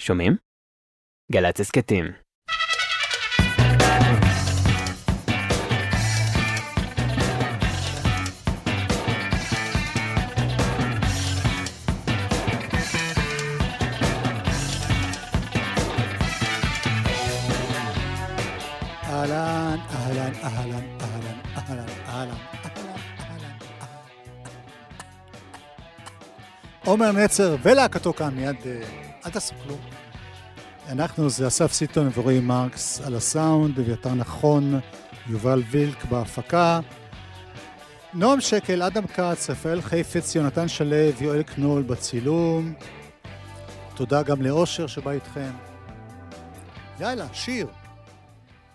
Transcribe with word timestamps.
שומעים? 0.00 0.32
גל"צ 1.32 1.60
הסכתים. 1.60 2.04
עומר 26.92 27.12
נצר 27.12 27.56
ולהקתו 27.62 28.12
כאן 28.12 28.34
מיד, 28.34 28.56
אה, 28.66 28.80
אל 29.26 29.30
תעשו 29.30 29.54
כלום. 29.62 29.80
אנחנו 30.88 31.30
זה 31.30 31.46
אסף 31.46 31.72
סיטון 31.72 32.10
ורועי 32.14 32.40
מרקס 32.40 33.00
על 33.00 33.14
הסאונד, 33.14 33.78
אביתר 33.78 34.14
נכון, 34.14 34.80
יובל 35.26 35.62
וילק 35.70 36.04
בהפקה. 36.04 36.80
נועם 38.14 38.40
שקל, 38.40 38.82
אדם 38.82 39.06
כץ, 39.06 39.50
רפאל 39.50 39.82
חפץ, 39.82 40.34
יונתן 40.34 40.68
שלו, 40.68 40.96
יואל 41.20 41.42
קנול 41.42 41.82
בצילום. 41.82 42.74
תודה 43.94 44.22
גם 44.22 44.42
לאושר 44.42 44.86
שבא 44.86 45.10
איתכם. 45.10 45.50
יאללה, 47.00 47.26
שיר. 47.32 47.66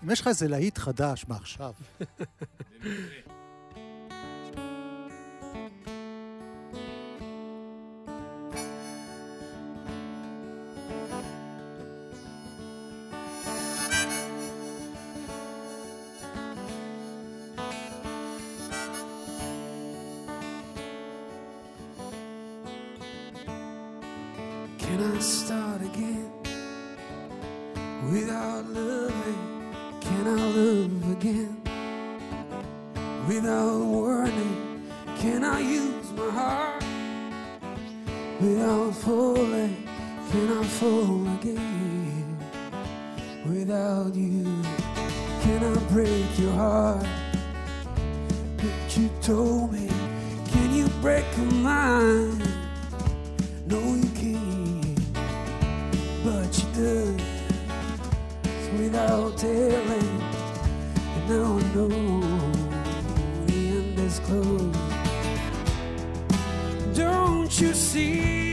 אם 0.03 0.11
יש 0.11 0.21
לך 0.21 0.27
איזה 0.27 0.47
להיט 0.47 0.77
חדש 0.77 1.25
מעכשיו. 1.27 1.71
without 33.27 33.79
warning? 33.79 34.83
Can 35.19 35.43
I 35.43 35.59
use 35.59 36.11
my 36.13 36.29
heart 36.29 36.83
without 38.39 38.91
falling? 38.95 39.75
Can 40.31 40.57
I 40.57 40.63
fall 40.63 41.27
again 41.35 42.37
without 43.45 44.15
you? 44.15 44.43
Can 45.41 45.63
I 45.63 45.75
break 45.91 46.39
your 46.39 46.53
heart? 46.53 47.05
But 48.57 48.97
you 48.97 49.09
told 49.21 49.73
me, 49.73 49.89
can 50.51 50.73
you 50.73 50.87
break 51.01 51.25
mine? 51.37 52.41
No, 53.65 53.79
you 53.79 54.09
can't, 54.15 54.99
but 56.23 56.57
you 56.57 56.67
did 56.73 57.21
without 58.79 59.37
telling. 59.37 60.21
And 61.15 61.29
now 61.29 61.57
I 61.57 61.75
know 61.75 62.46
don't 66.93 67.61
you 67.61 67.73
see? 67.73 68.46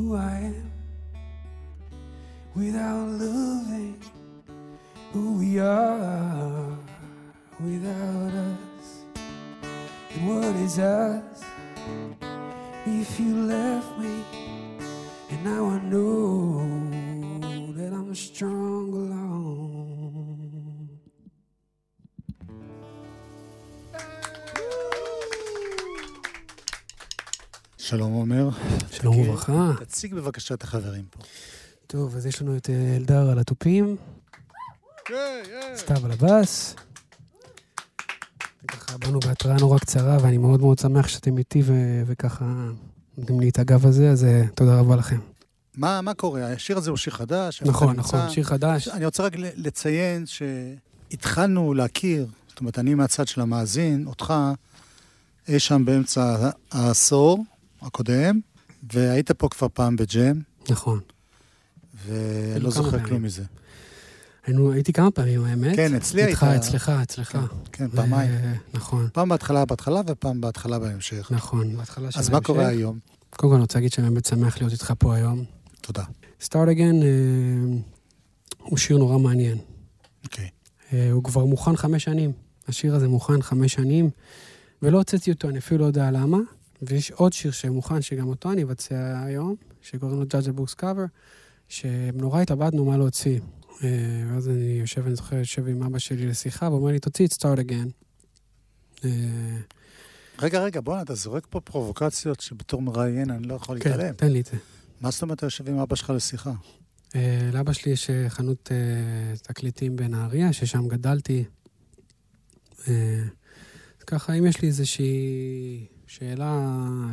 Who 0.00 0.16
I 0.16 0.32
am 0.32 0.72
without 2.54 3.06
loving 3.06 4.00
who 5.12 5.34
we 5.34 5.58
are 5.58 6.78
without 7.60 8.32
us. 8.32 9.04
And 10.14 10.26
what 10.26 10.56
is 10.56 10.78
us 10.78 11.44
if 12.86 13.20
you 13.20 13.42
left 13.42 13.98
me? 13.98 14.24
And 15.28 15.44
now 15.44 15.66
I 15.66 15.78
know 15.82 16.69
שלום 27.90 28.12
עומר. 28.12 28.48
שלום 28.92 29.18
וברכה. 29.18 29.72
תציג 29.84 30.14
בבקשה 30.14 30.54
את 30.54 30.62
החברים 30.62 31.04
פה. 31.10 31.18
טוב, 31.86 32.16
אז 32.16 32.26
יש 32.26 32.42
לנו 32.42 32.56
את 32.56 32.70
אה, 32.70 32.96
אלדר 32.96 33.30
על 33.30 33.38
התופים, 33.38 33.96
סתיו 35.74 36.04
על 36.04 36.12
הבאס. 36.12 36.74
וככה 38.64 38.98
באנו 38.98 39.20
בהתראה 39.20 39.56
נורא 39.60 39.78
קצרה, 39.78 40.16
ואני 40.22 40.38
מאוד 40.38 40.60
מאוד 40.60 40.78
שמח 40.78 41.08
שאתם 41.08 41.38
איתי 41.38 41.62
וככה 42.06 42.44
נותנים 43.18 43.40
לי 43.40 43.48
את 43.48 43.58
הגב 43.58 43.86
הזה, 43.86 44.10
אז 44.10 44.24
אה, 44.24 44.42
תודה 44.54 44.80
רבה 44.80 44.96
לכם. 44.96 45.18
מה 45.74 46.00
מה 46.00 46.14
קורה? 46.14 46.52
השיר 46.52 46.78
הזה 46.78 46.90
הוא 46.90 46.96
שיר 46.96 47.12
חדש? 47.12 47.62
נכון, 47.62 47.96
נכון, 47.96 48.20
נמצא? 48.20 48.34
שיר 48.34 48.44
חדש. 48.44 48.88
אני 48.88 49.04
רוצה 49.04 49.22
רק 49.22 49.32
לציין 49.36 50.24
שהתחלנו 50.26 51.74
להכיר, 51.74 52.26
זאת 52.48 52.60
אומרת, 52.60 52.78
אני 52.78 52.94
מהצד 52.94 53.28
של 53.28 53.40
המאזין, 53.40 54.06
אותך, 54.06 54.34
אי 55.48 55.58
שם 55.58 55.84
באמצע 55.84 56.50
העשור 56.72 57.44
הקודם, 57.82 58.40
והיית 58.92 59.30
פה 59.30 59.48
כבר 59.48 59.66
פעם 59.74 59.96
בג'ם, 59.96 60.40
נכון. 60.70 61.00
ולא 62.06 62.70
זוכר. 62.70 63.04
כלום 63.04 63.22
מזה. 63.22 63.42
היינו, 64.46 64.72
הייתי 64.72 64.92
כמה 64.92 65.10
פעמים, 65.10 65.44
האמת. 65.44 65.76
כן, 65.76 65.94
אצלי 65.94 66.24
איתך, 66.24 66.42
היית- 66.42 66.62
אצלך, 66.62 66.88
אצלך. 67.02 67.38
כן, 67.72 67.86
ו- 67.92 67.96
פעמיים. 67.96 68.30
נכון, 68.74 69.08
פעם 69.12 69.28
בהתחלה 69.28 69.64
בהתחלה 69.64 70.00
ופעם 70.06 70.40
בהתחלה 70.40 70.78
בהמשך. 70.78 71.28
נכון, 71.34 71.76
בהתחלה 71.76 72.10
של 72.10 72.18
אז 72.18 72.30
מה 72.30 72.40
קורה 72.40 72.62
ההמשך. 72.64 72.78
היום? 72.78 72.98
קודם 73.30 73.50
כל 73.50 73.54
אני 73.54 73.62
רוצה 73.62 73.78
להגיד 73.78 73.92
שאני 73.92 74.08
באמת 74.08 74.24
שמח 74.24 74.60
להיות 74.60 74.72
איתך 74.72 74.92
פה 74.98 75.14
היום. 75.14 75.44
תודה. 75.80 76.04
Start 76.42 76.48
Again 76.76 77.02
אה, 77.02 77.76
הוא 78.58 78.78
שיר 78.78 78.98
נורא 78.98 79.18
מעניין. 79.18 79.58
אוקיי. 80.24 80.48
אה, 80.92 81.10
הוא 81.12 81.24
כבר 81.24 81.44
מוכן 81.44 81.76
חמש 81.76 82.04
שנים. 82.04 82.32
השיר 82.68 82.94
הזה 82.94 83.08
מוכן 83.08 83.42
חמש 83.42 83.72
שנים, 83.72 84.10
ולא 84.82 84.98
הוצאתי 84.98 85.30
אותו, 85.30 85.48
אני 85.48 85.58
אפילו 85.58 85.80
לא 85.80 85.86
יודע 85.86 86.10
למה. 86.10 86.38
ויש 86.82 87.10
עוד 87.10 87.32
שיר 87.32 87.50
שמוכן, 87.50 88.02
שגם 88.02 88.28
אותו 88.28 88.52
אני 88.52 88.62
אבצע 88.62 89.22
היום, 89.24 89.54
שקוראים 89.82 90.18
לו 90.18 90.24
Judge 90.24 90.46
a 90.46 90.60
Books 90.60 90.80
Cover, 90.80 91.08
שנורא 91.68 92.40
התלבטנו 92.40 92.84
מה 92.84 92.96
להוציא. 92.96 93.40
אה, 93.84 93.88
ואז 94.28 94.48
אני 94.48 94.78
יושב, 94.80 95.06
אני 95.06 95.14
זוכר, 95.14 95.36
יושב 95.36 95.68
עם 95.68 95.82
אבא 95.82 95.98
שלי 95.98 96.26
לשיחה, 96.26 96.68
והוא 96.68 96.80
אומר 96.80 96.92
לי, 96.92 96.98
תוציא 96.98 97.26
את 97.26 97.32
Start 97.32 97.58
Again. 97.68 97.88
אה, 99.04 99.10
רגע, 100.38 100.62
רגע, 100.62 100.80
בוא'נה, 100.80 101.02
אתה 101.02 101.14
זורק 101.14 101.46
פה 101.50 101.60
פרובוקציות 101.60 102.40
שבתור 102.40 102.82
מראיין 102.82 103.30
אני 103.30 103.48
לא 103.48 103.54
יכול 103.54 103.78
כן, 103.80 103.90
להתעלם. 103.90 104.14
תן 104.14 104.32
לי 104.32 104.40
את 104.40 104.46
זה. 104.46 104.56
מה 105.00 105.10
זאת 105.10 105.22
אומרת 105.22 105.38
אתה 105.38 105.46
יושב 105.46 105.68
עם 105.68 105.78
אבא 105.78 105.96
שלך 105.96 106.10
לשיחה? 106.10 106.52
אה, 107.14 107.50
לאבא 107.52 107.72
שלי 107.72 107.92
יש 107.92 108.10
חנות 108.28 108.70
תקליטים 109.42 109.96
בנהריה, 109.96 110.52
ששם 110.52 110.88
גדלתי. 110.88 111.44
אז 112.86 114.04
ככה, 114.06 114.32
אם 114.32 114.46
יש 114.46 114.62
לי 114.62 114.68
איזושהי 114.68 115.86
שאלה 116.10 116.66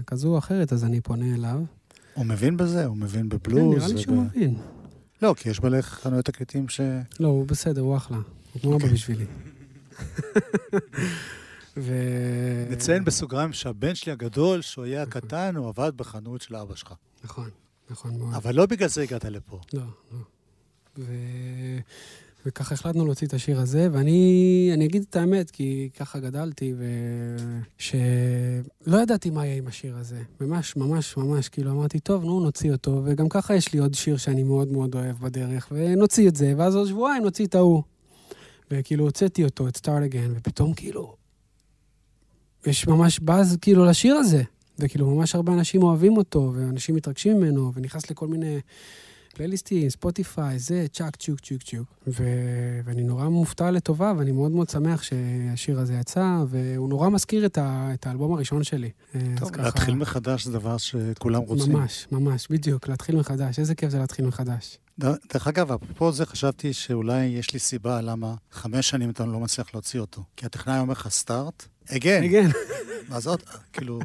כזו 0.08 0.28
או 0.28 0.38
אחרת, 0.38 0.74
אז 0.74 0.84
אני 0.84 1.02
פונה 1.02 1.36
אליו. 1.36 1.60
הוא 2.14 2.26
מבין 2.26 2.58
בזה? 2.58 2.86
הוא 2.86 2.98
מבין 2.98 3.22
כן, 3.22 3.30
בבלוז? 3.30 3.78
נראה 3.78 3.88
לי 3.88 3.98
שהוא 3.98 4.24
מבין. 4.24 4.56
לא, 5.22 5.34
כי 5.38 5.50
יש 5.50 5.62
מלא 5.62 5.82
חנויות 5.82 6.26
תקליטים 6.26 6.70
ש... 6.70 6.82
לא, 7.20 7.28
הוא 7.28 7.48
בסדר, 7.48 7.82
הוא 7.82 7.98
אחלה. 7.98 8.18
הוא 8.18 8.62
כמו 8.62 8.70
אבא 8.70 8.76
אוקיי. 8.76 8.94
בשבילי. 8.94 9.26
ו... 11.78 11.94
נציין 12.70 13.06
בסוגריים 13.06 13.54
שהבן 13.54 13.96
שלי 13.96 14.12
הגדול, 14.12 14.62
שהוא 14.62 14.86
היה 14.86 15.06
קטן, 15.06 15.56
הוא 15.56 15.68
עבד 15.68 15.92
בחנות 15.96 16.42
של 16.42 16.56
אבא 16.56 16.76
שלך. 16.76 16.94
נכון, 17.24 17.50
נכון 17.90 18.18
מאוד. 18.18 18.34
אבל 18.34 18.56
לא 18.56 18.66
בגלל 18.66 18.90
זה 18.90 19.04
הגעת 19.04 19.26
לפה. 19.26 19.60
לא, 19.74 19.82
לא. 20.98 21.06
וככה 22.48 22.76
החלטנו 22.76 23.06
להוציא 23.06 23.28
את 23.28 23.34
השיר 23.34 23.60
הזה, 23.60 23.88
ואני 23.92 24.72
אני 24.74 24.86
אגיד 24.86 25.06
את 25.10 25.16
האמת, 25.16 25.52
כי 25.52 25.90
ככה 26.00 26.20
גדלתי, 26.20 26.74
ושלא 27.80 29.02
ידעתי 29.02 29.30
מה 29.30 29.46
יהיה 29.46 29.58
עם 29.58 29.68
השיר 29.68 29.98
הזה. 29.98 30.22
ממש, 30.42 30.76
ממש, 30.76 31.18
ממש, 31.18 31.50
כאילו 31.50 31.72
אמרתי, 31.72 32.00
טוב, 32.00 32.24
נו, 32.24 32.40
נוציא 32.40 32.72
אותו, 32.72 33.02
וגם 33.06 33.30
ככה 33.30 33.56
יש 33.56 33.74
לי 33.74 33.80
עוד 33.80 33.94
שיר 33.94 34.18
שאני 34.18 34.44
מאוד 34.44 34.72
מאוד 34.72 34.96
אוהב 34.96 35.18
בדרך, 35.20 35.68
ונוציא 35.72 36.28
את 36.28 36.36
זה, 36.36 36.54
ואז 36.58 36.76
עוד 36.76 36.88
שבועיים 36.88 37.24
נוציא 37.24 37.46
את 37.46 37.56
ההוא. 37.56 37.84
וכאילו 38.72 39.06
הוצאתי 39.06 39.44
אותו, 39.44 39.68
את 39.68 39.76
Start 39.76 40.14
Again, 40.14 40.32
ופתאום 40.36 40.74
כאילו, 40.74 41.16
יש 42.66 42.88
ממש 42.88 43.20
באז 43.20 43.58
כאילו 43.62 43.86
לשיר 43.86 44.16
הזה. 44.16 44.44
וכאילו 44.80 45.16
ממש 45.16 45.36
הרבה 45.36 45.54
אנשים 45.54 45.84
אוהבים 45.84 46.18
אותו, 46.18 46.54
ואנשים 46.56 46.96
מתרגשים 46.96 47.38
ממנו, 47.38 47.72
ונכנס 47.76 48.12
לכל 48.12 48.28
מיני 48.28 48.60
פלייליסטים, 49.38 49.90
ספוטיפיי, 49.90 50.60
זה, 50.60 50.86
צ'אק, 50.94 51.16
צ'וק, 51.16 51.40
צ'וק, 51.40 51.62
צ'וק. 51.64 51.88
ו... 52.08 52.24
ואני 52.86 53.04
נורא 53.04 53.28
מופתע 53.28 53.72
לטובה, 53.72 54.14
ואני 54.18 54.32
מאוד 54.32 54.52
מאוד 54.52 54.70
שמח 54.70 55.04
שהשיר 55.04 55.80
הזה 55.80 55.94
יצא, 55.94 56.44
והוא 56.50 56.90
נורא 56.90 57.10
מזכיר 57.10 57.46
את, 57.46 57.58
ה... 57.58 57.90
את 57.94 58.08
האלבום 58.08 58.34
הראשון 58.34 58.64
שלי. 58.64 58.90
אז 59.14 59.20
טוב, 59.40 59.50
ככה- 59.50 59.62
להתחיל 59.64 59.96
מחדש 59.96 60.46
זה 60.46 60.52
דבר 60.52 60.78
שכולם 60.78 61.42
רוצים. 61.42 61.72
ממש, 61.74 62.08
ממש, 62.12 62.48
בדיוק, 62.50 62.88
להתחיל 62.88 63.16
מחדש. 63.16 63.60
איזה 63.60 63.76
כיף 63.76 63.90
זה 63.90 64.00
להתחיל 64.00 64.26
מחדש. 64.26 64.78
דרך 65.00 65.48
אגב, 65.48 65.72
אפרופו 65.72 66.12
זה, 66.12 66.26
חשבתי 66.26 66.74
שאולי 66.74 67.26
יש 67.26 67.54
לי 67.54 67.60
סיבה 67.60 68.02
למה 68.02 68.36
חמש 68.52 68.90
שנים 68.90 69.10
אתה 69.10 69.26
לא 69.26 69.40
מצליח 69.40 69.68
להוציא 69.74 70.00
אותו. 70.00 70.24
כי 70.36 70.46
הטכנאי 70.46 70.80
אומר 70.80 70.92
לך 70.92 71.08
סטארט, 71.10 71.66
אגן, 71.90 72.30
כן, 72.32 72.50
אז 73.12 73.28
עוד, 73.28 73.42
כאילו, 73.74 74.00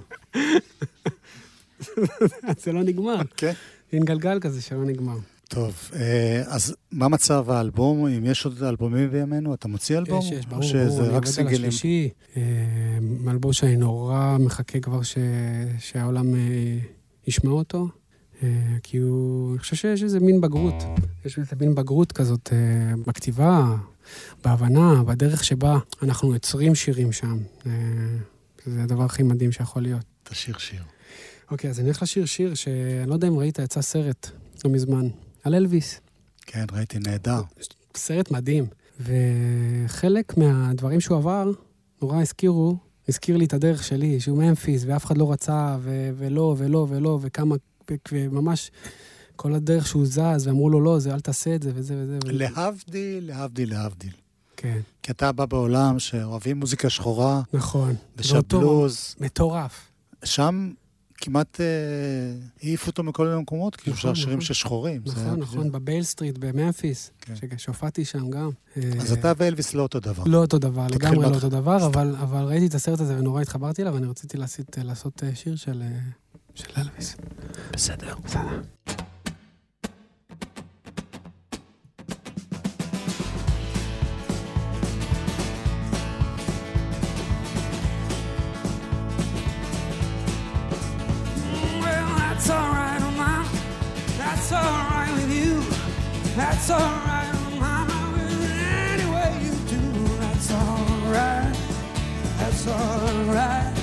זה 2.63 2.73
לא 2.73 2.83
נגמר. 2.83 3.17
כן. 3.37 3.53
מין 3.93 4.05
גלגל 4.05 4.41
כזה 4.41 4.63
שלא 4.63 4.85
נגמר. 4.85 5.17
טוב, 5.49 5.91
אה, 5.95 6.43
אז 6.47 6.75
מה 6.93 7.09
מצב 7.09 7.51
האלבום? 7.51 8.07
אם 8.07 8.25
יש 8.25 8.45
עוד 8.45 8.63
אלבומים 8.63 9.11
בימינו, 9.11 9.55
אתה 9.55 9.69
מוציא 9.69 9.99
אלבום? 9.99 10.19
יש, 10.19 10.31
יש, 10.31 10.45
או 10.45 10.51
ברור, 10.51 10.63
שזה 10.63 10.89
ברור, 10.89 11.01
אני 11.01 11.09
רק 11.09 11.15
עובד 11.15 11.27
על 11.27 11.33
סינגלים? 11.33 11.69
השלישי. 11.69 12.09
אה, 12.37 12.43
אלבום 13.31 13.53
שאני 13.53 13.77
נורא 13.77 14.37
מחכה 14.41 14.81
כבר 14.81 15.03
ש... 15.03 15.19
שהעולם 15.79 16.35
אה, 16.35 16.79
ישמע 17.27 17.51
אותו. 17.51 17.89
כי 18.83 18.97
הוא... 18.97 19.51
אני 19.51 19.59
חושב 19.59 19.77
שיש 19.77 20.03
איזה 20.03 20.21
מין 20.21 20.41
בגרות. 20.41 20.75
יש 21.25 21.39
איזה 21.39 21.57
מין 21.61 21.75
בגרות 21.75 22.13
כזאת 22.13 22.53
בכתיבה, 23.07 23.77
בהבנה, 24.45 25.03
בדרך 25.07 25.45
שבה 25.45 25.79
אנחנו 26.03 26.35
יוצרים 26.35 26.75
שירים 26.75 27.13
שם. 27.13 27.39
זה 28.67 28.83
הדבר 28.83 29.05
הכי 29.05 29.23
מדהים 29.23 29.53
שיכול 29.53 29.83
להיות. 29.83 30.05
תשאיר 30.25 30.59
שיר. 30.59 30.83
אוקיי, 31.53 31.71
אז 31.71 31.79
אני 31.79 31.87
הולך 31.87 32.03
לשיר 32.03 32.27
שיר 32.27 32.55
שאני 32.55 33.07
לא 33.07 33.15
יודע 33.15 33.29
אם 33.29 33.39
ראית, 33.39 33.59
יצא 33.59 33.83
סרט 33.83 34.31
לא 34.65 34.71
מזמן, 34.71 35.09
על 35.45 35.55
אלוויס. 35.55 36.01
כן, 36.47 36.65
ראיתי, 36.73 36.99
נהדר. 36.99 37.41
סרט 37.97 38.31
מדהים. 38.31 38.67
וחלק 39.01 40.37
מהדברים 40.37 41.01
שהוא 41.01 41.17
עבר, 41.19 41.51
נורא 42.03 42.21
הזכירו, 42.21 42.77
הזכיר 43.09 43.37
לי 43.37 43.45
את 43.45 43.55
הדרך 43.55 43.85
שלי, 43.85 44.21
שהוא 44.21 44.39
ממפיס, 44.39 44.85
ואף 44.87 45.05
אחד 45.05 45.19
לא 45.19 45.33
רצה, 45.33 45.77
ו- 45.81 46.11
ולא, 46.17 46.55
ולא, 46.59 46.87
ולא, 46.91 47.19
וכמה, 47.23 47.55
וממש 48.13 48.71
כל 49.37 49.55
הדרך 49.55 49.87
שהוא 49.87 50.07
זז, 50.07 50.47
ואמרו 50.47 50.71
לו, 50.71 50.81
לא, 50.81 50.99
זה, 50.99 51.15
אל 51.15 51.21
תעשה 51.21 51.55
את 51.55 51.63
זה, 51.63 51.71
וזה 51.75 51.95
וזה. 51.97 52.19
להבדיל, 52.25 53.27
להבדיל, 53.27 53.71
להבדיל. 53.71 54.13
כן, 54.57 54.81
כי 55.03 55.13
אתה 55.13 55.33
בא 55.33 55.47
בעולם 55.47 55.99
שאוהבים 55.99 56.61
מוזיקה 56.61 56.91
שחורה, 56.91 57.43
נכון. 57.53 57.95
ושהבלוז, 58.17 59.17
מטורף. 59.21 59.89
שם 60.25 60.71
כמעט 61.25 61.61
אה, 61.61 61.67
העיפו 62.63 62.87
אותו 62.87 63.03
מכל 63.03 63.27
מיני 63.29 63.41
מקומות, 63.41 63.77
כאילו 63.77 63.97
נכון, 63.97 64.15
של 64.15 64.21
שירים 64.21 64.39
נכון. 64.39 64.47
של 64.47 64.55
שחורים. 64.55 65.03
נכון. 65.07 65.41
נכון, 65.41 65.73
ב 65.73 65.78
Beale 65.78 66.03
Street 66.03 66.39
בממפיס, 66.39 67.11
כן. 67.21 67.35
שהופעתי 67.57 68.05
שם 68.05 68.31
גם. 68.31 68.51
אז 68.77 69.13
אה, 69.13 69.19
אתה 69.19 69.33
ואלוויס 69.37 69.75
לא 69.75 69.83
אותו 69.83 70.01
דבר. 70.01 70.23
לא 70.27 70.39
אותו 70.39 70.59
דבר, 70.59 70.87
לגמרי 70.87 71.29
לא. 71.29 71.35
אותו 71.35 71.49
דבר, 71.49 71.87
אבל, 71.87 72.17
אבל 72.21 72.43
ראיתי 72.45 72.67
את 72.67 72.75
הסרט 72.75 73.01
הזה 73.01 73.19
ונורא 73.19 73.43
התחברתי 73.43 73.83
אליו, 73.83 73.95
ואני 73.95 74.07
רציתי 74.07 74.37
לעשות, 74.37 74.79
לעשות 74.85 75.23
אה, 75.25 75.35
שיר 75.35 75.57
של, 75.57 75.83
אה, 75.83 75.99
של 76.55 76.71
אלוויס. 76.77 77.17
בסדר. 77.73 78.15
בסדר. 78.25 78.61
That's 96.53 96.71
alright, 96.71 97.33
Mama. 97.59 97.99
With 98.13 98.51
any 98.93 99.07
way 99.11 99.33
you 99.43 99.55
do, 99.73 99.83
that's 100.21 100.53
alright. 100.53 101.57
That's 102.39 102.69
alright. 102.69 103.75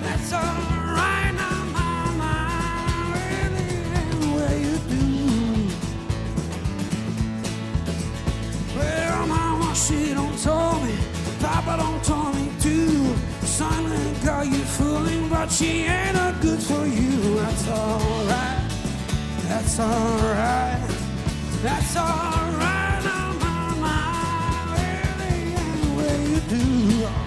That's 0.00 0.32
alright 0.32 1.34
now, 1.34 1.64
Mama. 1.76 2.32
With 3.12 3.54
any 3.98 4.20
way 4.36 4.54
you 4.62 4.76
do. 4.94 5.06
Well, 8.78 9.26
Mama, 9.26 9.74
she 9.74 10.14
don't 10.14 10.38
tell 10.38 10.80
me. 10.80 10.96
Papa 11.40 11.76
don't 11.78 12.02
tell 12.04 12.32
me 12.32 12.48
too. 12.60 13.16
Son, 13.42 13.84
girl, 14.24 14.44
you 14.44 14.62
fooling, 14.78 15.28
but 15.28 15.50
she 15.50 15.82
ain't 15.82 16.16
a 16.16 16.32
good 16.40 16.62
for 16.62 16.86
you. 16.86 17.34
That's 17.40 17.68
alright. 17.68 18.70
That's 19.48 19.80
alright. 19.80 20.77
That's 21.60 21.96
all 21.96 22.04
right. 22.04 23.02
I'm 23.04 23.42
on 23.42 23.80
my 23.80 24.74
way, 24.76 25.54
and 25.56 25.96
way 25.96 26.30
you 26.30 26.40
do. 26.40 27.17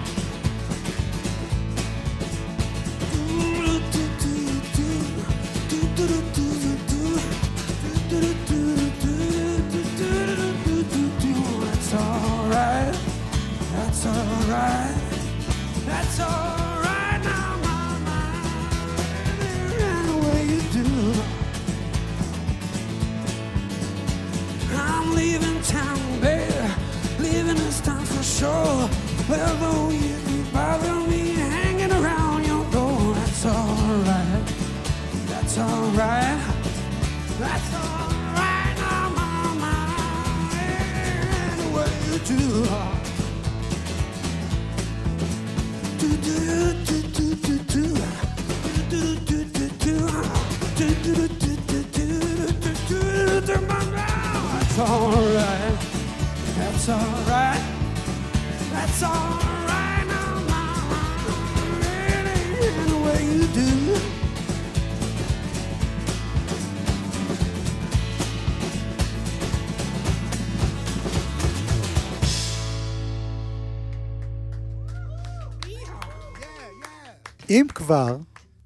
אם 77.52 77.66
כבר, 77.74 78.16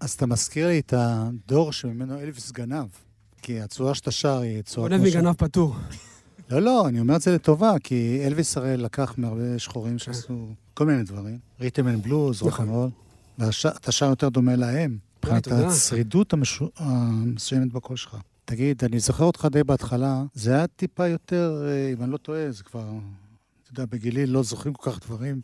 אז 0.01 0.11
אתה 0.13 0.27
מזכיר 0.27 0.67
לי 0.69 0.79
את 0.79 0.95
הדור 0.97 1.73
שממנו 1.73 2.21
אלוויס 2.21 2.53
גנב. 2.53 2.87
כי 3.43 3.61
הצורה 3.61 3.95
שאתה 3.95 4.11
שר 4.11 4.39
היא 4.39 4.63
צורה... 4.63 4.89
כמו 4.89 4.99
ש- 4.99 5.01
מגנב 5.17 5.33
פטור. 5.33 5.77
לא, 6.51 6.63
לא, 6.63 6.89
אני 6.89 7.01
אומר 7.01 7.17
את 7.17 7.23
זה 7.23 7.35
לטובה, 7.35 7.73
כי 7.85 8.21
אלוויס 8.27 8.57
הרי 8.57 8.77
לקח 8.77 9.15
מהרבה 9.19 9.59
שחורים 9.59 9.99
שעשו 9.99 10.49
כל 10.75 10.87
מיני 10.87 11.03
דברים. 11.03 11.39
Rhythm 11.61 11.89
and 11.89 12.03
blues. 12.03 12.43
רוקנרול. 12.43 12.91
ואתה 13.39 13.93
שר 13.93 14.07
יותר 14.07 14.29
דומה 14.29 14.57
להם, 14.57 14.99
מבחינת 15.19 15.47
המשו- 16.33 16.71
המסוימת 16.77 17.73
בקול 17.73 17.97
שלך. 17.97 18.17
תגיד, 18.45 18.85
אני 18.85 18.99
זוכר 19.01 19.25
אותך 19.25 19.49
די 19.53 19.65
בהתחלה, 19.65 20.23
זה 20.35 20.55
היה 20.55 20.67
טיפה 20.67 21.07
יותר, 21.09 21.63
אה, 21.69 21.93
אם 21.93 22.03
אני 22.03 22.13
לא 22.13 22.17
טועה, 22.17 22.51
זה 22.53 22.63
כבר, 22.65 22.89
אתה 23.63 23.71
יודע, 23.73 23.85
בגילי 23.91 24.27
לא 24.27 24.43
זוכרים 24.43 24.75
כל 24.75 24.91
כך 24.91 25.07
דברים, 25.07 25.41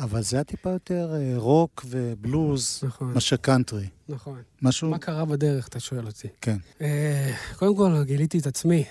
אבל 0.00 0.22
זה 0.22 0.36
היה 0.36 0.44
טיפה 0.44 0.70
יותר 0.70 1.14
אה, 1.14 1.32
רוק 1.36 1.84
ובלוז 1.88 2.80
נכון, 2.82 3.12
מאשר 3.14 3.36
קאנטרי. 3.36 3.86
נכון. 4.08 4.38
משהו... 4.62 4.90
מה 4.90 4.98
קרה 4.98 5.24
בדרך, 5.24 5.68
אתה 5.68 5.80
שואל 5.80 6.06
אותי. 6.06 6.28
כן. 6.40 6.56
אה, 6.80 7.32
קודם 7.56 7.76
כל, 7.76 8.02
גיליתי 8.04 8.38
את 8.38 8.46
עצמי. 8.46 8.84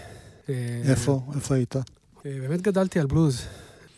אה, 0.50 0.82
איפה? 0.84 1.22
איפה 1.36 1.56
היית? 1.56 1.76
אה, 1.76 1.82
באמת 2.24 2.62
גדלתי 2.62 3.00
על 3.00 3.08
בלוז, 3.08 3.42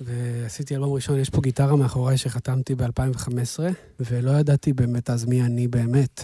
ועשיתי 0.01 0.75
אלבום 0.75 0.93
ראשון, 0.93 1.19
יש 1.19 1.29
פה 1.29 1.41
גיטרה 1.41 1.75
מאחוריי 1.75 2.17
שחתמתי 2.17 2.75
ב-2015, 2.75 3.59
ולא 3.99 4.31
ידעתי 4.31 4.73
באמת 4.73 5.09
אז 5.09 5.25
מי 5.25 5.41
אני 5.41 5.67
באמת. 5.67 6.21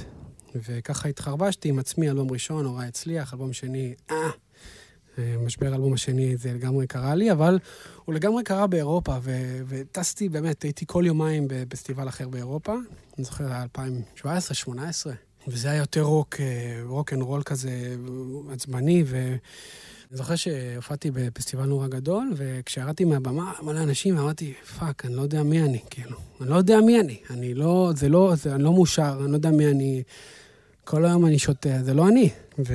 וככה 0.56 1.10
התחרבשתי 1.10 1.70
עם 1.70 1.79
עצמי, 1.79 2.10
אלבום 2.10 2.32
ראשון, 2.32 2.63
נורא 2.63 2.86
הצליח, 2.86 3.34
אלבום 3.34 3.53
שני, 3.53 3.94
אה. 4.12 4.15
אה, 5.20 5.36
משבר 5.46 5.72
האלבום 5.72 5.94
השני, 5.94 6.38
זה 6.38 6.54
לגמרי 6.54 6.88
קרה 6.88 7.16
לי, 7.16 7.32
אבל 7.32 7.60
הוא 8.06 8.16
לגמרי 8.16 8.44
קרה 8.44 8.68
באירופה, 8.68 9.18
ו- 9.22 9.62
וטסתי 9.68 10.30
באמת, 10.30 10.64
הייתי 10.64 10.86
כל 10.88 11.04
יומיים 11.08 11.48
בפסטיבל 11.48 12.08
אחר 12.08 12.28
באירופה, 12.28 12.74
אני 13.18 13.26
זוכר, 13.26 13.46
היה 13.52 13.66
2017-2018, 14.18 14.70
וזה 15.48 15.72
היה 15.72 15.80
יותר 15.80 16.02
רוק, 16.02 16.36
אה, 16.40 16.82
rock 16.86 17.14
and 17.14 17.22
roll 17.22 17.44
כזה 17.44 17.96
עצבני, 18.54 19.04
ו... 19.06 19.36
אני 20.12 20.18
זוכר 20.18 20.36
שהופעתי 20.36 21.12
בפסטיבל 21.12 21.66
נורא 21.66 21.88
גדול, 21.88 22.34
וכשירדתי 22.36 23.06
מהבמה, 23.06 23.54
מלא 23.62 23.80
אנשים, 23.80 24.18
אמרתי, 24.18 24.54
fuck, 24.80 25.06
אני 25.06 25.16
לא 25.16 25.22
יודע 25.22 25.44
מי 25.44 25.62
אני, 25.62 25.80
כאילו. 25.90 26.18
אני 26.42 26.50
לא 26.50 26.56
יודע 26.56 26.82
מי 26.82 27.00
אני. 27.00 27.18
אני 27.30 27.54
לא, 27.54 27.92
זה 27.96 28.10
לא, 28.10 28.34
זה, 28.36 28.56
אני 28.56 28.64
לא 28.64 28.74
מאושר, 28.74 29.18
אני 29.22 29.32
לא 29.32 29.38
יודע 29.38 29.52
מי 29.52 29.68
אני. 29.68 30.04
כל 30.89 31.06
היום 31.06 31.25
אני 31.25 31.39
שותה, 31.39 31.84
זה 31.84 31.94
לא 31.94 32.08
אני. 32.08 32.29
ו, 32.60 32.74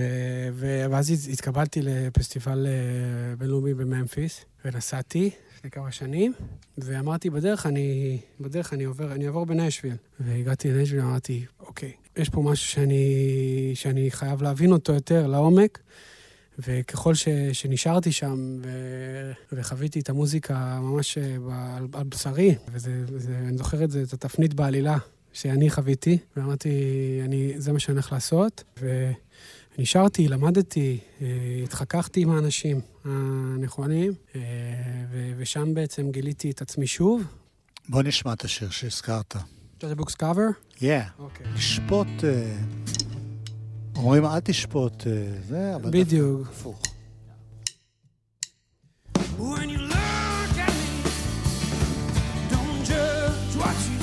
ו, 0.52 0.84
ואז 0.90 1.28
התקבלתי 1.32 1.80
לפסטיבל 1.82 2.66
אה, 2.66 3.36
בינלאומי 3.36 3.74
בממפיס, 3.74 4.44
ונסעתי 4.64 5.30
לפני 5.56 5.70
כמה 5.70 5.92
שנים, 5.92 6.32
ואמרתי, 6.78 7.30
בדרך 7.30 7.66
אני, 7.66 8.18
בדרך 8.40 8.72
אני 8.72 8.84
עובר, 8.84 9.12
אני 9.12 9.26
אעבור 9.26 9.46
בנשוויל. 9.46 9.94
והגעתי 10.20 10.72
לנשוויל, 10.72 11.02
אמרתי, 11.02 11.44
אוקיי, 11.60 11.92
יש 12.16 12.28
פה 12.28 12.42
משהו 12.42 12.70
שאני, 12.70 13.06
שאני 13.74 14.10
חייב 14.10 14.42
להבין 14.42 14.72
אותו 14.72 14.92
יותר 14.92 15.26
לעומק. 15.26 15.78
וככל 16.58 17.14
ש, 17.14 17.28
שנשארתי 17.52 18.12
שם 18.12 18.58
ו, 18.62 18.68
וחוויתי 19.52 20.00
את 20.00 20.08
המוזיקה 20.08 20.78
ממש 20.82 21.18
אה, 21.18 21.76
על, 21.76 21.86
על 21.92 22.04
בשרי, 22.04 22.54
וזה, 22.72 23.04
וזה, 23.06 23.38
אני 23.38 23.56
זוכר 23.56 23.84
את 23.84 23.90
זה, 23.90 24.02
את 24.02 24.12
התפנית 24.12 24.54
בעלילה 24.54 24.98
שאני 25.32 25.70
חוויתי, 25.70 26.18
ואמרתי, 26.36 26.70
אני, 27.24 27.52
זה 27.56 27.72
מה 27.72 27.78
שאני 27.78 27.94
הולך 27.94 28.12
לעשות, 28.12 28.64
ונשארתי, 29.78 30.28
למדתי, 30.28 30.98
אה, 31.22 31.26
התחככתי 31.64 32.22
עם 32.22 32.30
האנשים 32.30 32.80
הנכונים, 33.04 34.12
אה, 34.34 34.40
ו, 35.10 35.32
ושם 35.36 35.74
בעצם 35.74 36.10
גיליתי 36.10 36.50
את 36.50 36.62
עצמי 36.62 36.86
שוב. 36.86 37.22
בוא 37.88 38.02
נשמע 38.02 38.32
את 38.32 38.44
השיר 38.44 38.70
שהזכרת. 38.70 39.36
ג'אדה 39.80 39.94
בוקס 39.94 40.14
קאבר? 40.14 40.46
Yeah. 40.76 40.82
אוקיי. 41.18 41.46
לשפוט, 41.54 42.08
אה, 42.24 42.56
אומרים 43.96 44.24
אל 44.24 44.40
תשפוט 44.40 45.06
זה, 45.48 45.74
אבל... 45.76 45.90
בדיוק. 45.90 46.48
הפוך. 46.48 46.82
When 49.38 49.68
you 49.74 49.80
look 49.94 50.56
at 50.66 50.72
me, 50.80 50.90
don't 52.52 52.78
judge 52.90 53.56
what 53.60 53.76
you 53.88 54.01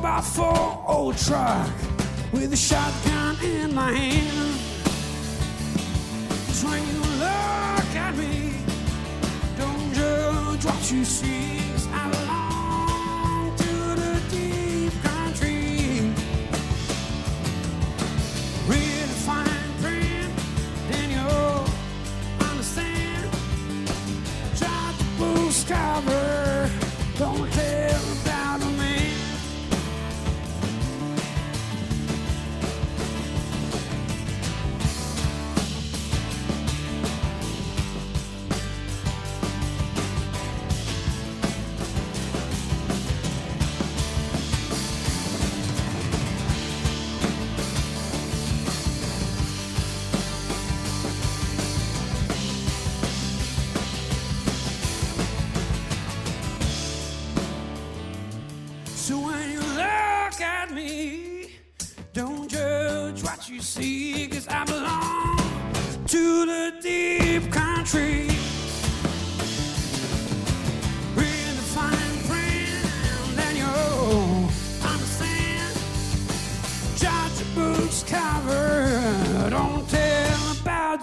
I'm 0.00 0.22
4x4 0.22 0.88
old 0.88 1.18
truck 1.18 1.68
with 2.32 2.52
a 2.52 2.56
shotgun 2.56 3.36
in 3.42 3.74
my 3.74 3.90
hand. 3.90 4.60
'Cause 6.46 6.64
when 6.64 6.86
you 6.86 7.00
look 7.18 7.96
at 7.96 8.16
me, 8.16 8.54
don't 9.58 9.92
judge 9.94 10.64
what 10.66 10.92
you 10.92 11.04
see. 11.04 11.67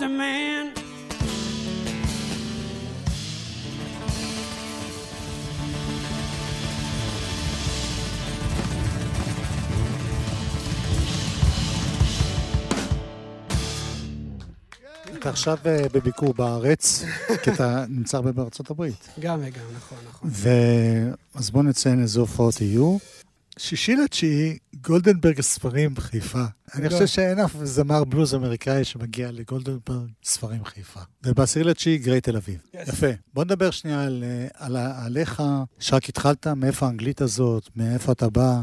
About 0.06 0.12
the 0.12 0.18
man. 0.18 0.86
אתה 15.20 15.30
עכשיו 15.30 15.58
אה, 15.66 15.86
בביקור 15.94 16.34
בארץ, 16.34 17.04
כי 17.44 17.52
אתה 17.52 17.86
נמצא 17.90 18.18
הרבה 18.18 18.32
בארצות 18.32 18.70
הברית. 18.70 19.10
גם 19.20 19.40
וגם, 19.42 19.62
נכון, 19.76 19.98
נכון. 20.10 20.30
ו... 20.34 20.50
אז 21.36 21.50
בואו 21.50 21.64
נציין 21.64 22.02
איזה 22.02 22.20
הופעות 22.20 22.62
יהיו. 22.62 22.98
שישי 23.60 23.96
לתשיעי, 23.96 24.58
גולדנברג 24.82 25.40
הספרים 25.40 25.94
בחיפה. 25.94 26.44
אני 26.76 26.90
חושב 26.90 27.06
שאין 27.06 27.40
אף 27.40 27.56
זמר 27.64 28.04
בלוז 28.04 28.36
אמריקאי 28.36 28.84
שמגיע 28.84 29.32
לגולדנברג 29.32 30.10
ספרים 30.24 30.66
חיפה. 30.66 31.00
ובעשירי 31.24 31.70
לתשיעי, 31.70 31.98
גריי 31.98 32.22
תל 32.22 32.36
אביב. 32.36 32.58
יפה. 32.74 33.08
בוא 33.34 33.44
נדבר 33.44 33.72
שנייה 33.72 34.04
על, 34.04 34.24
אה, 34.28 34.48
על, 34.54 34.78
עליך, 34.78 35.44
שרק 35.80 36.10
התחלת, 36.10 36.48
מאיפה 36.48 36.86
האנגלית 36.86 37.22
הזאת, 37.22 37.70
מאיפה 37.76 38.12
אתה 38.12 38.30
בא, 38.30 38.62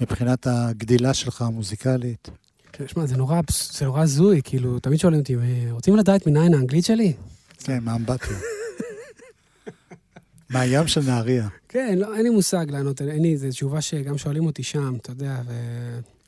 מבחינת 0.00 0.46
הגדילה 0.46 1.14
שלך 1.14 1.42
המוזיקלית. 1.42 2.28
כן, 2.72 2.88
שמע, 2.88 3.06
זה 3.06 3.16
נורא, 3.16 3.40
זה 3.72 3.84
נורא 3.84 4.02
הזוי, 4.02 4.40
כאילו, 4.44 4.78
תמיד 4.78 4.98
שואלים 4.98 5.20
אותי, 5.20 5.34
"אה, 5.36 5.40
רוצים 5.70 5.96
לדעת 5.96 6.26
מניין 6.26 6.54
האנגלית 6.54 6.84
שלי? 6.84 7.12
כן, 7.58 7.78
מאמבטיה. 7.84 8.36
מהים 10.50 10.88
של 10.88 11.00
נהריה. 11.06 11.48
כן, 11.74 11.98
לא, 11.98 12.16
אין 12.16 12.22
לי 12.22 12.30
מושג 12.30 12.66
לענות, 12.70 13.02
אין 13.02 13.22
לי, 13.22 13.36
זו 13.36 13.48
תשובה 13.48 13.80
שגם 13.80 14.18
שואלים 14.18 14.46
אותי 14.46 14.62
שם, 14.62 14.96
אתה 15.00 15.12
יודע, 15.12 15.40
ו... 15.46 15.52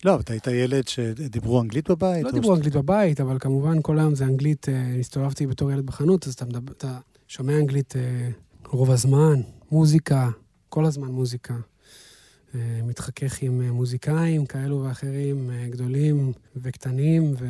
לא, 0.05 0.21
אתה 0.21 0.33
היית 0.33 0.47
ילד 0.47 0.89
שדיברו 0.89 1.61
אנגלית 1.61 1.91
בבית? 1.91 2.25
לא 2.25 2.31
דיברו 2.31 2.55
אנגלית 2.55 2.77
בבית, 2.77 3.21
אבל 3.21 3.39
כמובן 3.39 3.83
כל 3.83 3.99
היום 3.99 4.15
זה 4.15 4.25
אנגלית, 4.25 4.69
אה, 4.69 4.97
הסתובבתי 5.01 5.47
בתור 5.47 5.71
ילד 5.73 5.87
בחנות, 5.87 6.27
אז 6.27 6.35
אתה, 6.35 6.45
מדבר, 6.45 6.73
אתה 6.73 6.99
שומע 7.29 7.59
אנגלית 7.59 7.97
אה, 7.97 8.29
רוב 8.67 8.91
הזמן, 8.91 9.41
מוזיקה, 9.71 10.31
כל 10.69 10.85
הזמן 10.85 11.09
מוזיקה. 11.09 11.55
אה, 12.55 12.81
מתחכך 12.85 13.43
עם 13.43 13.71
מוזיקאים 13.71 14.47
כאלו 14.47 14.83
ואחרים, 14.83 15.51
גדולים 15.71 16.33
וקטנים, 16.57 17.35
ו... 17.39 17.47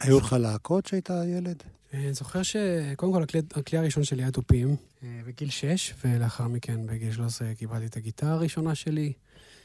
היו 0.00 0.18
לך 0.18 0.32
להקות 0.32 0.86
שהיית 0.86 1.10
ילד? 1.26 1.62
אה, 1.94 2.00
אני 2.04 2.14
זוכר 2.14 2.42
שקודם 2.42 3.12
כל 3.12 3.22
הכלי, 3.22 3.40
הכלי 3.54 3.78
הראשון 3.78 4.04
שלי 4.04 4.22
היה 4.22 4.30
תופים, 4.30 4.76
אה, 5.02 5.20
בגיל 5.26 5.50
6, 5.50 5.94
ולאחר 6.04 6.48
מכן 6.48 6.86
בגיל 6.86 7.12
13 7.12 7.54
קיבלתי 7.54 7.86
את 7.86 7.96
הגיטרה 7.96 8.32
הראשונה 8.32 8.74
שלי. 8.74 9.12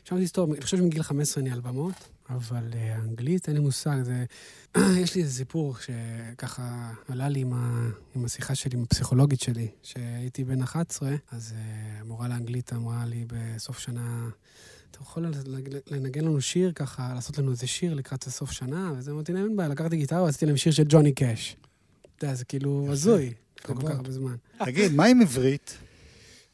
שם 0.03 0.23
תסתור, 0.23 0.53
אני 0.53 0.61
חושב 0.61 0.77
שמגיל 0.77 1.03
15 1.03 1.41
אני 1.43 1.51
על 1.51 1.59
במות, 1.59 2.09
אבל 2.29 2.63
אה, 2.75 2.95
אנגלית 2.95 3.47
אין 3.47 3.55
לי 3.55 3.61
מושג. 3.61 4.01
זה... 4.01 4.25
יש 5.01 5.15
לי 5.15 5.21
איזה 5.21 5.33
סיפור 5.33 5.75
שככה 5.77 6.91
עלה 7.07 7.29
לי 7.29 7.39
עם, 7.39 7.53
ה... 7.53 7.89
עם 8.15 8.25
השיחה 8.25 8.55
שלי, 8.55 8.77
עם 8.77 8.83
הפסיכולוגית 8.83 9.41
שלי, 9.41 9.67
שהייתי 9.83 10.43
בן 10.43 10.61
11, 10.61 11.15
אז 11.31 11.53
המורה 11.99 12.27
לאנגלית 12.27 12.73
אמרה 12.73 13.05
לי 13.05 13.25
בסוף 13.27 13.79
שנה, 13.79 14.29
אתה 14.91 15.01
יכול 15.01 15.31
לנגן 15.91 16.25
לנו 16.25 16.41
שיר 16.41 16.71
ככה, 16.75 17.13
לעשות 17.13 17.37
לנו 17.37 17.51
איזה 17.51 17.67
שיר 17.67 17.93
לקראת 17.93 18.23
הסוף 18.23 18.51
שנה? 18.51 18.93
וזה 18.97 19.11
אמרתי 19.11 19.33
להם, 19.33 19.43
אין 19.43 19.55
בעיה, 19.55 19.69
לקחתי 19.69 19.97
גיטרה 19.97 20.23
ועשיתי 20.23 20.45
להם 20.45 20.57
שיר 20.57 20.71
של 20.71 20.83
ג'וני 20.87 21.11
קאש. 21.11 21.55
אתה 22.23 22.31
יודע, 22.31 22.35
זה 22.37 22.45
כאילו 22.45 22.87
הזוי, 22.91 23.33
כל. 23.65 23.73
כך 23.75 23.89
הרבה 23.89 24.11
זמן. 24.11 24.35
תגיד, 24.65 24.91
מה 24.91 25.05
עם 25.05 25.21
עברית? 25.21 25.77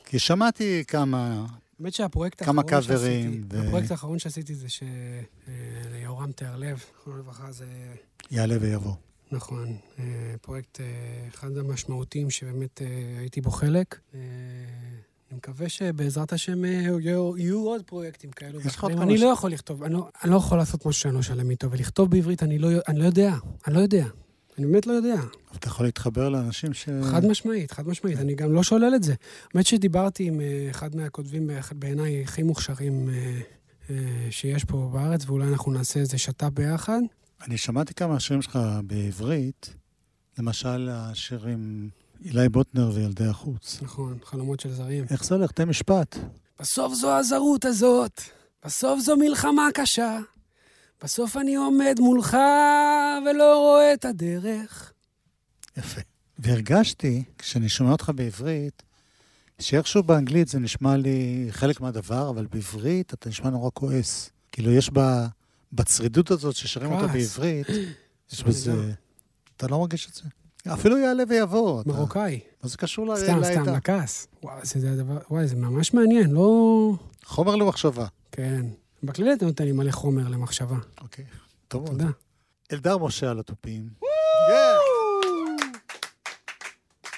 כי 0.06 0.20
שמעתי 0.20 0.84
כמה... 0.88 1.46
האמת 1.80 1.94
שהפרויקט 1.94 2.44
כמה 2.44 2.62
האחרון 2.62 2.82
שעשיתי, 2.82 2.98
קאברים 3.00 3.44
ו- 3.52 3.68
הפרויקט 3.68 3.92
האחרון 3.92 4.20
שעשיתי 4.20 4.56
זה 4.56 4.68
שיהורם 4.70 6.32
תיארלב, 6.32 6.84
זכרונו 7.00 7.20
לברכה, 7.20 7.52
זה 7.52 7.66
יעלה 8.32 8.56
ויבוא. 8.62 8.94
נכון, 9.32 9.76
אה, 10.00 10.04
פרויקט 10.42 10.80
אה, 10.80 10.86
אחד 11.34 11.58
המשמעותיים 11.58 12.30
שבאמת 12.30 12.82
אה, 12.82 12.88
הייתי 13.20 13.42
בו 13.42 13.52
חלק. 13.52 14.00
אה, 14.14 14.20
אני 15.32 15.38
מקווה 15.38 15.70
שבעזרת 15.70 16.34
השם 16.34 16.66
אה, 16.66 16.70
יהיו 16.70 17.38
יהיו 17.38 17.60
עוד 17.68 17.82
פרויקטים 17.86 18.32
כאלו 18.32 18.60
יש 18.60 18.66
לך 18.66 18.74
ואחרים. 18.84 18.98
עוד 18.98 19.08
אני 19.10 19.18
כמה 19.18 19.28
לא 19.28 19.34
יכול 19.34 19.52
לכתוב, 19.52 19.84
אני 19.84 19.94
לא- 19.94 20.10
אני 20.24 20.32
לא 20.32 20.38
יכול 20.38 20.58
לעשות 20.58 20.86
משהו 20.86 21.02
שאני 21.02 21.16
לא 21.16 21.22
שלם 21.22 21.50
איתו, 21.50 21.72
ולכתוב 21.72 22.12
בעברית 22.12 22.44
אני 22.44 22.60
לא 22.60 22.70
אני 22.88 23.00
לא 23.00 23.06
יודע, 23.06 23.34
אני 23.68 23.76
לא 23.76 23.80
יודע. 23.80 24.06
אני 24.60 24.68
באמת 24.68 24.88
לא 24.88 24.94
יודע. 24.94 25.16
אבל 25.16 25.58
אתה 25.58 25.68
יכול 25.68 25.86
להתחבר 25.86 26.30
לאנשים 26.30 26.74
ש... 26.74 26.90
חד 27.12 27.26
משמעית, 27.26 27.72
חד 27.72 27.88
משמעית, 27.88 28.18
אני 28.18 28.36
גם 28.36 28.54
לא 28.54 28.64
שולל 28.64 28.96
את 28.96 29.04
זה. 29.04 29.14
האמת 29.54 29.66
שדיברתי 29.66 30.28
עם 30.28 30.42
אה, 30.42 30.68
אחד 30.70 30.96
מהכותבים 30.96 31.50
בעיניי 31.72 32.24
הכי 32.24 32.44
מוכשרים 32.44 33.10
אה, 33.10 33.40
אה, 33.90 33.96
שיש 34.30 34.64
פה 34.64 34.90
בארץ, 34.94 35.26
ואולי 35.26 35.48
אנחנו 35.48 35.72
נעשה 35.72 36.00
איזה 36.00 36.18
שת"פ 36.18 36.50
ביחד. 36.54 37.02
אני 37.48 37.58
שמעתי 37.58 37.94
כמה 37.94 38.20
שירים 38.20 38.42
שלך 38.42 38.60
בעברית, 38.84 39.74
למשל 40.38 40.90
השירים 40.92 41.90
אילי 42.26 42.50
בוטנר 42.50 42.92
וילדי 42.94 43.26
החוץ. 43.26 43.80
נכון, 43.82 44.18
חלומות 44.24 44.60
של 44.60 44.72
זרים. 44.72 45.06
איך 45.10 45.24
זה 45.24 45.36
הולך? 45.36 45.52
תן 45.52 45.70
משפט. 45.70 46.18
בסוף 46.60 46.94
זו 46.94 47.18
הזרות 47.18 47.66
הזאת, 47.66 48.22
בסוף 48.66 49.00
זו 49.00 49.18
מלחמה 49.18 49.68
קשה. 49.74 50.20
בסוף 51.04 51.38
אני 51.38 51.56
עומד 51.56 51.96
מולך 52.00 52.38
ולא 53.26 53.58
רואה 53.60 53.94
את 53.94 54.06
הדרך. 54.06 54.94
יפה. 55.78 56.02
והרגשתי, 56.40 57.24
כשאני 57.38 57.70
שומע 57.70 57.92
אותך 57.92 58.12
בעברית, 58.16 58.84
שאיכשהו 59.60 60.04
באנגלית 60.04 60.48
זה 60.48 60.60
נשמע 60.60 60.98
לי 60.98 61.48
חלק 61.52 61.82
מהדבר, 61.82 62.30
אבל 62.30 62.46
בעברית 62.52 63.14
אתה 63.14 63.30
נשמע 63.30 63.50
נורא 63.50 63.70
כועס. 63.74 64.30
כאילו, 64.52 64.72
יש 64.72 64.90
בה, 64.90 65.28
בצרידות 65.74 66.32
הזאת 66.32 66.56
ששרים 66.56 66.92
אותה. 66.92 67.08
בעברית, 67.08 67.68
יש 68.34 68.44
בזה... 68.44 68.72
יודע. 68.72 68.94
אתה 69.58 69.68
לא 69.68 69.80
מרגיש 69.80 70.08
את 70.10 70.14
זה? 70.14 70.24
אפילו 70.74 70.98
יעלה 70.98 71.24
ויבוא. 71.30 71.84
מרוקאי. 71.86 72.40
מה 72.64 72.70
זה 72.70 72.78
קשור 72.78 73.08
ל- 73.08 73.18
סתם, 73.18 73.40
לעדה? 73.40 73.62
סתם, 73.62 73.74
לכעס. 73.76 74.28
וואי, 74.44 74.60
זה 74.64 74.80
זה 74.80 74.92
הדבר, 74.92 75.18
וואי, 75.30 75.48
זה 75.48 75.56
ממש 75.56 75.94
מעניין, 75.94 76.30
לא... 76.32 76.94
חומר 77.26 77.56
למחשבה. 77.56 78.06
כן. 78.32 78.66
בכללי 79.04 79.34
אתה 79.34 79.46
נותן 79.46 79.64
לי 79.64 79.72
מלא 79.72 79.92
חומר 79.92 80.28
למחשבה. 80.28 80.76
אוקיי, 81.02 81.26
טוב. 81.68 81.88
תודה. 81.88 82.08
אלדר 82.72 82.98
משה 82.98 83.32
על 83.32 83.40
התופים. 83.40 83.90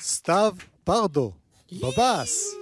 סתיו 0.02 0.56
פרדו, 0.84 1.34
בבאס. 1.72 2.56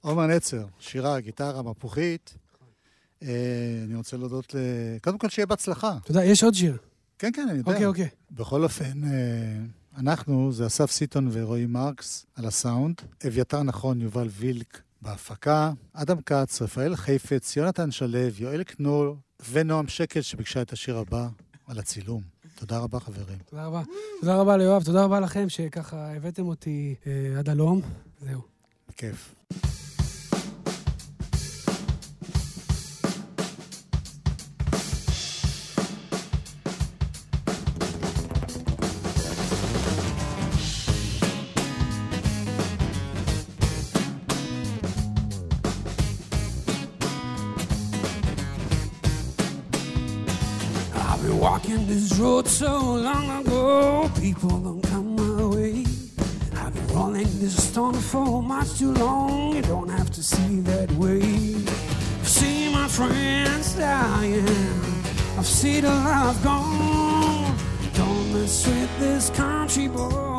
עומר 0.00 0.26
נצר, 0.26 0.64
שירה, 0.78 1.20
גיטרה, 1.20 1.62
מפוחית. 1.62 2.34
אה, 3.22 3.28
אני 3.84 3.94
רוצה 3.94 4.16
להודות 4.16 4.54
ל... 4.54 4.58
קודם 5.02 5.18
כל, 5.18 5.28
שיהיה 5.28 5.46
בהצלחה. 5.46 5.98
תודה, 6.04 6.24
יש 6.24 6.44
עוד 6.44 6.54
שיר. 6.54 6.76
כן, 7.18 7.30
כן, 7.34 7.48
אני 7.48 7.58
יודע. 7.58 7.72
אוקיי, 7.72 7.86
אוקיי. 7.86 8.08
בכל 8.30 8.64
אופן, 8.64 9.04
אה, 9.04 9.58
אנחנו, 9.98 10.52
זה 10.52 10.66
אסף 10.66 10.90
סיטון 10.90 11.28
ורועי 11.32 11.66
מרקס 11.66 12.26
על 12.34 12.46
הסאונד, 12.46 12.96
אביתר 13.26 13.62
נכון, 13.62 14.00
יובל 14.00 14.28
וילק 14.30 14.80
בהפקה, 15.02 15.72
אדם 15.92 16.22
כץ, 16.26 16.62
רפאל 16.62 16.96
חיפץ, 16.96 17.56
יונתן 17.56 17.90
שלו, 17.90 18.18
יואל 18.38 18.62
קנור 18.62 19.16
ונועם 19.50 19.88
שקל 19.88 20.20
שביקשה 20.20 20.62
את 20.62 20.72
השיר 20.72 20.98
הבא 20.98 21.28
על 21.66 21.78
הצילום. 21.78 22.22
תודה 22.54 22.78
רבה, 22.78 23.00
חברים. 23.00 23.38
תודה 23.50 23.66
רבה. 23.66 23.82
תודה 24.20 24.36
רבה 24.36 24.56
ליואב, 24.56 24.82
תודה 24.82 25.04
רבה 25.04 25.20
לכם 25.20 25.48
שככה 25.48 26.12
הבאתם 26.16 26.46
אותי 26.46 26.94
אה, 27.06 27.38
עד 27.38 27.48
הלום. 27.48 27.80
זהו. 28.20 28.40
בכיף. 28.88 29.34
Walking 51.60 51.86
this 51.86 52.18
road 52.18 52.46
so 52.46 52.94
long 52.94 53.40
ago, 53.40 54.10
people 54.20 54.50
don't 54.50 54.82
come 54.82 55.16
my 55.16 55.44
way. 55.46 55.84
I've 56.56 56.74
been 56.74 56.86
rolling 56.88 57.40
this 57.40 57.68
stone 57.68 57.94
for 57.94 58.42
much 58.42 58.78
too 58.78 58.92
long, 58.94 59.56
you 59.56 59.62
don't 59.62 59.88
have 59.88 60.10
to 60.10 60.22
see 60.22 60.60
that 60.60 60.90
way. 60.92 61.20
I've 61.20 62.28
seen 62.28 62.72
my 62.72 62.88
friends 62.88 63.74
dying, 63.74 64.46
I've 65.38 65.46
seen 65.46 65.82
the 65.82 65.88
love 65.88 66.42
gone. 66.42 67.56
Don't 67.94 68.32
mess 68.32 68.66
with 68.66 68.98
this 68.98 69.30
country 69.30 69.88
boy. 69.88 70.29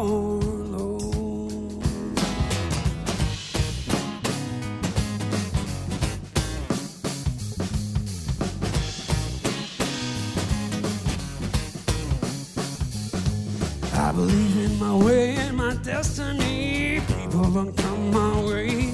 I 14.12 14.14
believe 14.14 14.58
in 14.58 14.78
my 14.78 14.94
way 14.94 15.36
and 15.38 15.56
my 15.56 15.74
destiny. 15.76 17.00
People 17.00 17.50
don't 17.50 17.74
come 17.78 18.12
my 18.12 18.44
way. 18.44 18.94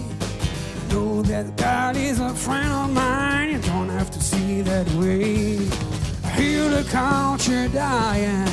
Know 0.92 1.24
that 1.24 1.58
God 1.58 1.96
is 1.96 2.20
a 2.20 2.36
friend 2.36 2.72
of 2.72 2.94
mine. 2.94 3.50
You 3.50 3.58
don't 3.62 3.90
have 3.90 4.12
to 4.12 4.22
see 4.22 4.62
that 4.62 4.88
way. 4.92 5.58
I 6.24 6.30
hear 6.40 6.70
the 6.70 6.88
culture 6.92 7.68
dying 7.70 8.48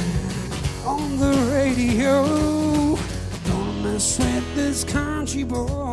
on 0.86 1.18
the 1.18 1.34
radio. 1.52 2.96
Don't 3.44 3.82
mess 3.82 4.18
with 4.18 4.54
this 4.54 4.84
country 4.84 5.44
boy. 5.44 5.83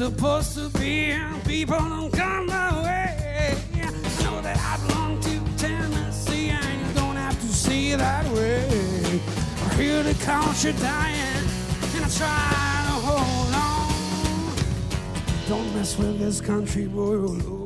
Supposed 0.00 0.54
to 0.54 0.70
be, 0.78 1.14
people 1.46 1.76
don't 1.76 2.10
come 2.10 2.46
my 2.46 2.82
way. 2.82 3.54
I 3.74 4.22
know 4.24 4.40
that 4.40 4.56
I 4.56 4.86
belong 4.86 5.20
to 5.20 5.58
Tennessee, 5.58 6.48
and 6.48 6.80
you 6.80 6.94
don't 6.94 7.16
have 7.16 7.38
to 7.38 7.46
see 7.46 7.92
it 7.92 7.98
that 7.98 8.24
way. 8.32 9.20
I 9.62 9.74
hear 9.74 10.02
the 10.02 10.14
culture 10.24 10.72
dying, 10.72 11.44
and 11.94 12.02
I 12.02 12.08
try 12.16 12.84
to 12.88 12.96
hold 13.08 13.54
on. 13.54 13.92
Don't 15.46 15.74
mess 15.74 15.98
with 15.98 16.18
this 16.18 16.40
country 16.40 16.86
boy. 16.86 17.59